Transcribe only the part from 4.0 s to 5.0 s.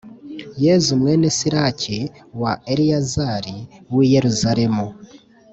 Yeruzalemu,